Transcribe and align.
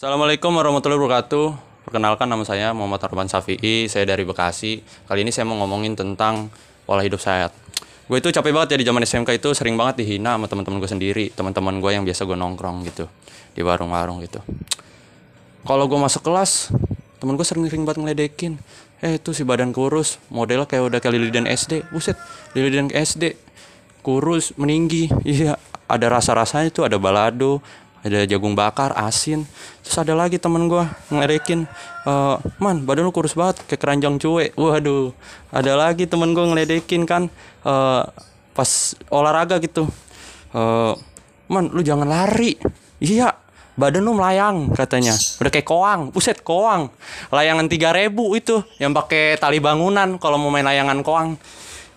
Assalamualaikum 0.00 0.56
warahmatullahi 0.56 0.96
wabarakatuh. 0.96 1.46
Perkenalkan 1.84 2.24
nama 2.24 2.40
saya 2.48 2.72
Muhammad 2.72 3.04
Arban 3.04 3.28
Safi'i, 3.28 3.84
saya 3.84 4.08
dari 4.08 4.24
Bekasi. 4.24 4.80
Kali 5.04 5.20
ini 5.20 5.28
saya 5.28 5.44
mau 5.44 5.60
ngomongin 5.60 5.92
tentang 5.92 6.48
pola 6.88 7.04
hidup 7.04 7.20
sehat. 7.20 7.52
Gue 8.08 8.16
itu 8.16 8.32
capek 8.32 8.48
banget 8.48 8.72
ya 8.72 8.76
di 8.80 8.88
zaman 8.88 9.04
SMK 9.04 9.36
itu 9.36 9.52
sering 9.52 9.76
banget 9.76 10.00
dihina 10.00 10.40
sama 10.40 10.48
teman-teman 10.48 10.80
gue 10.80 10.88
sendiri, 10.88 11.28
teman-teman 11.36 11.84
gue 11.84 11.90
yang 11.92 12.08
biasa 12.08 12.24
gue 12.24 12.32
nongkrong 12.32 12.80
gitu 12.88 13.12
di 13.52 13.60
warung-warung 13.60 14.24
gitu. 14.24 14.40
Kalau 15.68 15.84
gue 15.84 16.00
masuk 16.00 16.24
kelas, 16.24 16.72
temen 17.20 17.36
gue 17.36 17.44
sering-sering 17.44 17.84
banget 17.84 18.00
ngeledekin. 18.00 18.56
Eh 19.04 19.20
itu 19.20 19.36
si 19.36 19.44
badan 19.44 19.68
kurus, 19.76 20.16
modelnya 20.32 20.64
kayak 20.64 20.96
udah 20.96 20.98
kayak 21.04 21.12
Lilidan 21.12 21.44
SD. 21.44 21.84
Buset, 21.92 22.16
Lilidan 22.56 22.88
SD. 22.88 23.36
Kurus, 24.00 24.56
meninggi. 24.56 25.12
Iya, 25.28 25.60
ada 25.92 26.06
rasa-rasanya 26.08 26.72
tuh, 26.72 26.88
ada 26.88 26.96
balado, 26.96 27.60
ada 28.00 28.24
jagung 28.24 28.56
bakar, 28.56 28.96
asin. 28.96 29.44
Terus 29.84 29.96
ada 30.00 30.16
lagi 30.16 30.40
temen 30.40 30.68
gue 30.68 30.84
ngeledekin. 31.12 31.68
"Eh, 32.08 32.36
man, 32.56 32.84
badan 32.88 33.08
lu 33.08 33.12
kurus 33.12 33.36
banget, 33.36 33.60
kayak 33.68 33.80
keranjang 33.80 34.16
cuek. 34.16 34.56
Waduh, 34.56 35.12
ada 35.52 35.72
lagi 35.76 36.08
temen 36.08 36.32
gue 36.32 36.44
ngeledekin 36.44 37.04
kan. 37.04 37.28
eh 37.60 38.04
pas 38.56 38.70
olahraga 39.12 39.60
gitu. 39.60 39.84
Eh, 40.56 40.94
man, 41.52 41.68
lu 41.70 41.84
jangan 41.84 42.08
lari. 42.08 42.56
Iya, 43.00 43.36
badan 43.80 44.04
lu 44.04 44.12
melayang 44.12 44.68
katanya 44.76 45.16
udah 45.40 45.48
kayak 45.48 45.64
koang 45.64 46.12
buset 46.12 46.44
koang 46.44 46.92
layangan 47.32 47.64
3000 47.64 48.12
itu 48.36 48.60
yang 48.76 48.92
pakai 48.92 49.40
tali 49.40 49.56
bangunan 49.56 50.20
kalau 50.20 50.36
mau 50.36 50.52
main 50.52 50.68
layangan 50.68 51.00
koang 51.00 51.40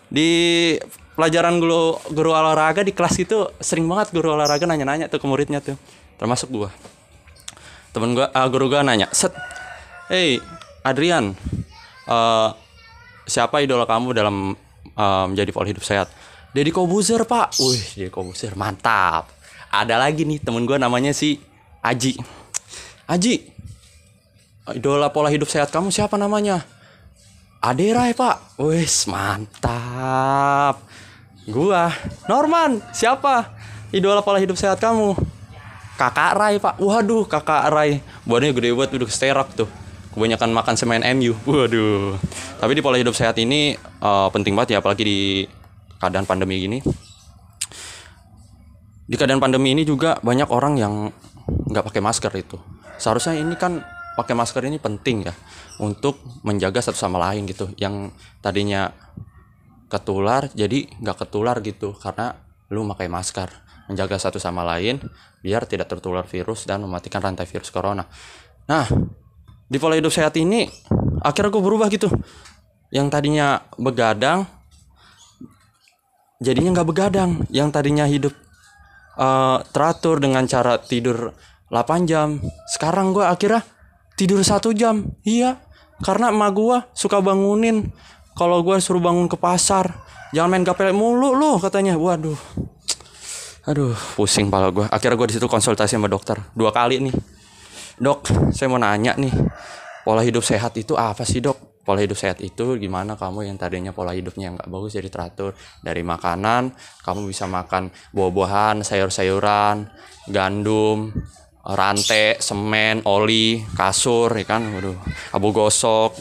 di 0.07 0.71
pelajaran 1.13 1.61
guru 1.61 1.97
guru 2.11 2.33
olahraga 2.33 2.81
di 2.81 2.93
kelas 2.93 3.15
itu 3.21 3.49
sering 3.61 3.85
banget 3.85 4.13
guru 4.13 4.33
olahraga 4.33 4.65
nanya-nanya 4.65 5.09
tuh 5.09 5.21
ke 5.21 5.25
muridnya 5.29 5.59
tuh. 5.61 5.77
Termasuk 6.17 6.49
gua. 6.49 6.69
Temen 7.93 8.17
gua 8.17 8.29
ah, 8.33 8.47
guru 8.49 8.69
gua 8.69 8.81
nanya 8.81 9.05
set 9.13 9.33
hey 10.09 10.41
Adrian 10.81 11.37
eh, 12.09 12.49
siapa 13.29 13.61
idola 13.61 13.85
kamu 13.85 14.17
dalam 14.17 14.57
eh, 14.93 15.25
menjadi 15.29 15.49
pola 15.53 15.69
hidup 15.69 15.85
sehat? 15.85 16.09
Deddy 16.53 16.69
Kobuzer 16.69 17.25
pak. 17.25 17.57
Wih 17.61 17.81
Deddy 17.97 18.11
Kobuzer 18.13 18.53
mantap. 18.57 19.29
Ada 19.73 19.97
lagi 19.97 20.25
nih 20.25 20.41
temen 20.41 20.65
gua 20.65 20.77
namanya 20.77 21.13
si 21.13 21.37
Aji. 21.83 22.15
Aji 23.09 23.53
idola 24.71 25.11
pola 25.11 25.27
hidup 25.27 25.51
sehat 25.51 25.67
kamu 25.75 25.91
siapa 25.91 26.15
namanya 26.15 26.63
Aderai 27.63 28.11
pak. 28.11 28.59
Wis 28.59 29.07
mantap. 29.07 30.83
Gua 31.47 31.95
Norman 32.27 32.83
siapa? 32.91 33.55
Idola 33.95 34.19
pola 34.19 34.43
hidup 34.43 34.59
sehat 34.59 34.83
kamu. 34.83 35.15
Kakak 35.95 36.35
Rai 36.35 36.59
pak. 36.59 36.75
Waduh 36.75 37.23
kakak 37.23 37.71
Rai. 37.71 38.03
Badannya 38.27 38.51
gede 38.51 38.75
banget 38.75 38.99
udah 38.99 39.07
sterok 39.07 39.49
tuh. 39.55 39.69
Kebanyakan 40.11 40.51
makan 40.51 40.75
semen 40.75 41.07
MU 41.15 41.39
waduh. 41.47 42.19
Tapi 42.59 42.71
di 42.75 42.83
pola 42.83 42.99
hidup 42.99 43.15
sehat 43.15 43.39
ini 43.39 43.79
eh, 43.79 44.27
penting 44.35 44.59
banget 44.59 44.75
ya 44.75 44.77
apalagi 44.83 45.03
di 45.07 45.19
keadaan 46.03 46.27
pandemi 46.27 46.59
gini. 46.59 46.83
Di 49.07 49.15
keadaan 49.15 49.39
pandemi 49.39 49.71
ini 49.71 49.87
juga 49.87 50.19
banyak 50.19 50.51
orang 50.51 50.75
yang 50.75 51.15
nggak 51.47 51.87
pakai 51.87 52.03
masker 52.03 52.33
itu. 52.35 52.59
Seharusnya 52.99 53.39
ini 53.39 53.55
kan 53.55 53.79
pakai 54.13 54.37
masker 54.37 54.61
ini 54.69 54.77
penting 54.77 55.25
ya 55.25 55.33
untuk 55.81 56.21
menjaga 56.45 56.79
satu 56.81 56.97
sama 56.97 57.17
lain 57.29 57.49
gitu. 57.49 57.69
Yang 57.77 58.13
tadinya 58.39 58.93
ketular 59.89 60.49
jadi 60.53 60.89
nggak 61.01 61.17
ketular 61.25 61.57
gitu 61.61 61.93
karena 61.97 62.37
lu 62.69 62.85
pakai 62.93 63.09
masker. 63.09 63.49
Menjaga 63.91 64.15
satu 64.15 64.39
sama 64.39 64.63
lain 64.63 65.03
biar 65.43 65.67
tidak 65.67 65.91
tertular 65.91 66.23
virus 66.23 66.63
dan 66.63 66.81
mematikan 66.85 67.19
rantai 67.19 67.43
virus 67.43 67.67
corona. 67.73 68.07
Nah 68.69 68.87
di 69.67 69.77
pola 69.81 69.97
hidup 69.97 70.13
sehat 70.13 70.37
ini 70.39 70.69
akhirnya 71.19 71.51
gue 71.51 71.63
berubah 71.63 71.87
gitu. 71.91 72.07
Yang 72.93 73.07
tadinya 73.09 73.65
begadang 73.75 74.45
jadinya 76.39 76.79
nggak 76.79 76.89
begadang. 76.89 77.31
Yang 77.51 77.69
tadinya 77.75 78.05
hidup 78.07 78.33
eh, 79.19 79.57
teratur 79.73 80.21
dengan 80.21 80.45
cara 80.47 80.79
tidur 80.79 81.33
8 81.73 82.05
jam 82.05 82.37
sekarang 82.69 83.17
gue 83.17 83.25
akhirnya 83.25 83.65
tidur 84.19 84.41
satu 84.41 84.73
jam. 84.73 85.09
Iya 85.25 85.61
karena 86.03 86.33
emak 86.33 86.51
gue 86.53 86.77
suka 86.97 87.23
bangunin. 87.23 87.93
Kalau 88.33 88.65
gue 88.65 88.81
suruh 88.81 88.97
bangun 88.97 89.29
ke 89.29 89.37
pasar 89.37 89.93
jangan 90.33 90.49
main 90.49 90.65
gaple 90.65 90.89
mulu 90.89 91.37
lu 91.37 91.61
katanya. 91.61 91.93
Waduh. 91.95 92.37
Aduh. 93.69 93.93
Pusing 94.17 94.49
pala 94.49 94.73
gue 94.73 94.85
akhirnya 94.89 95.17
gue 95.17 95.27
di 95.29 95.35
situ 95.37 95.47
konsultasi 95.47 95.95
sama 95.95 96.09
dokter. 96.09 96.37
Dua 96.57 96.73
kali 96.73 96.97
nih. 96.97 97.15
Dok 98.01 98.51
saya 98.51 98.67
mau 98.69 98.81
nanya 98.81 99.13
nih. 99.17 99.33
Pola 100.03 100.19
hidup 100.19 100.43
sehat 100.43 100.75
itu 100.75 100.99
apa 100.99 101.23
sih 101.23 101.39
dok? 101.39 101.79
Pola 101.83 102.03
hidup 102.03 102.19
sehat 102.19 102.43
itu 102.43 102.75
gimana? 102.75 103.15
Kamu 103.15 103.43
yang 103.47 103.55
tadinya 103.55 103.95
pola 103.95 104.11
hidupnya 104.11 104.51
yang 104.51 104.55
nggak 104.59 104.67
bagus 104.67 104.99
jadi 104.99 105.07
teratur 105.07 105.55
dari 105.79 106.03
makanan. 106.03 106.75
Kamu 107.03 107.23
bisa 107.23 107.47
makan 107.47 107.87
buah-buahan 108.11 108.83
sayur-sayuran 108.83 109.87
gandum 110.27 111.11
rantai 111.63 112.43
semen 112.43 112.99
oli 113.07 113.63
kasur 113.71 114.27
ya 114.35 114.43
kan? 114.43 114.67
Waduh 114.67 114.99
abu 115.31 115.47
gosok. 115.55 116.19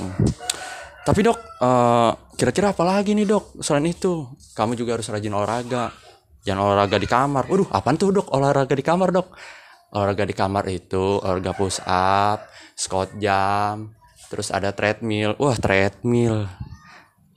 Tapi 1.03 1.21
dok 1.27 1.39
eh, 1.59 2.11
kira-kira 2.39 2.71
apa 2.71 2.87
lagi 2.87 3.19
nih 3.19 3.27
dok 3.27 3.59
selain 3.59 3.91
itu? 3.91 4.31
Kamu 4.55 4.79
juga 4.79 4.95
harus 4.95 5.11
rajin 5.11 5.35
olahraga. 5.35 5.91
Jangan 6.47 6.63
olahraga 6.63 6.97
di 7.03 7.11
kamar. 7.11 7.51
Waduh 7.51 7.69
apaan 7.75 7.99
tuh 7.99 8.15
dok 8.15 8.31
olahraga 8.31 8.75
di 8.75 8.87
kamar 8.87 9.11
dok? 9.11 9.29
Olahraga 9.93 10.25
di 10.25 10.35
kamar 10.35 10.65
itu 10.71 11.19
olahraga 11.21 11.53
push 11.53 11.83
up 11.85 12.47
squat 12.79 13.13
jam 13.19 13.91
terus 14.31 14.55
ada 14.55 14.71
treadmill. 14.71 15.35
Wah 15.43 15.59
treadmill. 15.59 16.47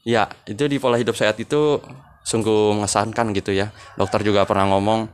Ya 0.06 0.30
itu 0.46 0.70
di 0.70 0.78
pola 0.78 1.02
hidup 1.02 1.18
sehat 1.18 1.42
itu 1.42 1.82
sungguh 2.22 2.78
mengesankan 2.78 3.34
gitu 3.34 3.50
ya. 3.50 3.74
Dokter 3.98 4.22
juga 4.22 4.46
pernah 4.46 4.70
ngomong 4.70 5.10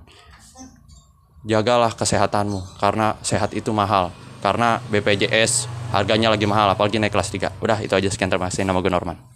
jagalah 1.47 1.93
kesehatanmu 1.93 2.81
karena 2.81 3.17
sehat 3.25 3.53
itu 3.57 3.71
mahal. 3.71 4.13
Karena 4.41 4.81
BPJS 4.89 5.69
harganya 5.93 6.33
lagi 6.33 6.49
mahal 6.49 6.73
apalagi 6.73 6.97
naik 6.97 7.13
kelas 7.13 7.29
3 7.29 7.61
udah 7.61 7.77
itu 7.85 7.93
aja 7.93 8.09
sekian 8.09 8.29
terima 8.29 8.49
kasih. 8.49 8.65
Nama 8.65 8.81
gue 8.81 8.89
Norman 8.89 9.30